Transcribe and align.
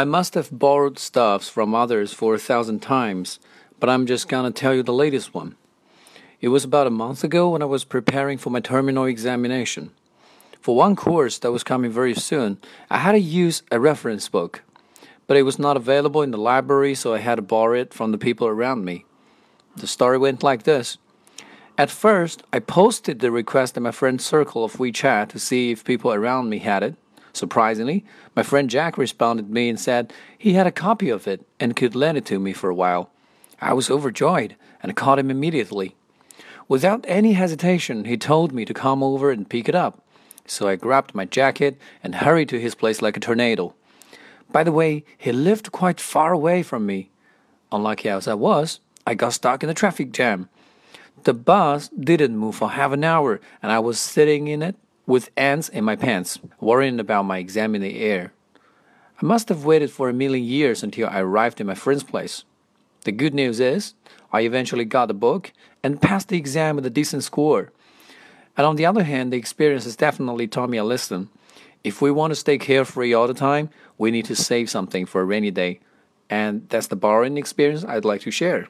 I 0.00 0.04
must 0.04 0.32
have 0.32 0.48
borrowed 0.50 0.98
stuffs 0.98 1.50
from 1.50 1.74
others 1.74 2.14
for 2.14 2.34
a 2.34 2.38
thousand 2.38 2.80
times, 2.80 3.38
but 3.78 3.90
I'm 3.90 4.06
just 4.06 4.30
gonna 4.30 4.50
tell 4.50 4.72
you 4.72 4.82
the 4.82 4.94
latest 4.94 5.34
one. 5.34 5.56
It 6.40 6.48
was 6.48 6.64
about 6.64 6.86
a 6.86 6.90
month 7.04 7.22
ago 7.22 7.50
when 7.50 7.60
I 7.60 7.66
was 7.66 7.84
preparing 7.84 8.38
for 8.38 8.48
my 8.48 8.60
terminal 8.60 9.04
examination. 9.04 9.90
For 10.62 10.74
one 10.74 10.96
course 10.96 11.38
that 11.40 11.52
was 11.52 11.62
coming 11.62 11.90
very 11.90 12.14
soon, 12.14 12.56
I 12.88 12.96
had 12.96 13.12
to 13.12 13.18
use 13.18 13.62
a 13.70 13.78
reference 13.78 14.26
book, 14.30 14.62
but 15.26 15.36
it 15.36 15.42
was 15.42 15.58
not 15.58 15.76
available 15.76 16.22
in 16.22 16.30
the 16.30 16.38
library, 16.38 16.94
so 16.94 17.12
I 17.12 17.18
had 17.18 17.34
to 17.34 17.42
borrow 17.42 17.78
it 17.78 17.92
from 17.92 18.10
the 18.10 18.16
people 18.16 18.46
around 18.46 18.86
me. 18.86 19.04
The 19.76 19.86
story 19.86 20.16
went 20.16 20.42
like 20.42 20.62
this. 20.62 20.96
At 21.76 21.90
first, 21.90 22.42
I 22.54 22.60
posted 22.60 23.18
the 23.18 23.30
request 23.30 23.76
in 23.76 23.82
my 23.82 23.90
friend's 23.90 24.24
circle 24.24 24.64
of 24.64 24.78
WeChat 24.78 25.28
to 25.28 25.38
see 25.38 25.72
if 25.72 25.84
people 25.84 26.10
around 26.10 26.48
me 26.48 26.56
had 26.56 26.82
it. 26.82 26.94
Surprisingly, 27.32 28.04
my 28.34 28.42
friend 28.42 28.68
Jack 28.68 28.98
responded 28.98 29.46
to 29.46 29.52
me 29.52 29.68
and 29.68 29.78
said 29.78 30.12
he 30.36 30.54
had 30.54 30.66
a 30.66 30.72
copy 30.72 31.10
of 31.10 31.26
it 31.28 31.46
and 31.58 31.76
could 31.76 31.94
lend 31.94 32.18
it 32.18 32.26
to 32.26 32.38
me 32.38 32.52
for 32.52 32.68
a 32.68 32.74
while. 32.74 33.10
I 33.60 33.72
was 33.72 33.90
overjoyed 33.90 34.56
and 34.82 34.96
called 34.96 35.18
him 35.18 35.30
immediately. 35.30 35.94
Without 36.68 37.04
any 37.08 37.34
hesitation, 37.34 38.04
he 38.04 38.16
told 38.16 38.52
me 38.52 38.64
to 38.64 38.74
come 38.74 39.02
over 39.02 39.30
and 39.30 39.48
pick 39.48 39.68
it 39.68 39.74
up. 39.74 40.02
So 40.46 40.68
I 40.68 40.76
grabbed 40.76 41.14
my 41.14 41.24
jacket 41.24 41.78
and 42.02 42.16
hurried 42.16 42.48
to 42.50 42.60
his 42.60 42.74
place 42.74 43.02
like 43.02 43.16
a 43.16 43.20
tornado. 43.20 43.74
By 44.50 44.64
the 44.64 44.72
way, 44.72 45.04
he 45.16 45.32
lived 45.32 45.72
quite 45.72 46.00
far 46.00 46.32
away 46.32 46.62
from 46.62 46.86
me. 46.86 47.10
Unlucky 47.70 48.08
as 48.08 48.26
I 48.26 48.34
was, 48.34 48.80
I 49.06 49.14
got 49.14 49.32
stuck 49.32 49.62
in 49.62 49.68
a 49.68 49.74
traffic 49.74 50.12
jam. 50.12 50.48
The 51.24 51.34
bus 51.34 51.88
didn't 51.88 52.36
move 52.36 52.56
for 52.56 52.70
half 52.70 52.92
an 52.92 53.04
hour, 53.04 53.40
and 53.62 53.70
I 53.70 53.78
was 53.78 54.00
sitting 54.00 54.48
in 54.48 54.62
it 54.62 54.76
with 55.10 55.28
ants 55.36 55.68
in 55.68 55.82
my 55.82 55.96
pants, 55.96 56.38
worrying 56.60 57.00
about 57.00 57.24
my 57.24 57.38
exam 57.38 57.74
in 57.74 57.82
the 57.82 57.98
air. 57.98 58.32
I 59.20 59.26
must 59.26 59.48
have 59.48 59.64
waited 59.64 59.90
for 59.90 60.08
a 60.08 60.12
million 60.14 60.44
years 60.44 60.84
until 60.84 61.08
I 61.08 61.18
arrived 61.18 61.60
in 61.60 61.66
my 61.66 61.74
friend's 61.74 62.04
place. 62.04 62.44
The 63.02 63.10
good 63.10 63.34
news 63.34 63.58
is, 63.58 63.94
I 64.32 64.42
eventually 64.42 64.84
got 64.84 65.08
the 65.08 65.14
book 65.14 65.52
and 65.82 66.00
passed 66.00 66.28
the 66.28 66.38
exam 66.38 66.76
with 66.76 66.86
a 66.86 66.90
decent 66.90 67.24
score. 67.24 67.72
And 68.56 68.64
on 68.64 68.76
the 68.76 68.86
other 68.86 69.02
hand, 69.02 69.32
the 69.32 69.36
experience 69.36 69.82
has 69.82 69.96
definitely 69.96 70.46
taught 70.46 70.70
me 70.70 70.78
a 70.78 70.84
lesson. 70.84 71.28
If 71.82 72.00
we 72.00 72.12
want 72.12 72.30
to 72.30 72.36
stay 72.36 72.56
carefree 72.56 73.12
all 73.12 73.26
the 73.26 73.34
time, 73.34 73.70
we 73.98 74.12
need 74.12 74.26
to 74.26 74.36
save 74.36 74.70
something 74.70 75.06
for 75.06 75.22
a 75.22 75.24
rainy 75.24 75.50
day. 75.50 75.80
And 76.28 76.68
that's 76.68 76.86
the 76.86 76.94
borrowing 76.94 77.36
experience 77.36 77.84
I'd 77.84 78.04
like 78.04 78.20
to 78.20 78.30
share. 78.30 78.68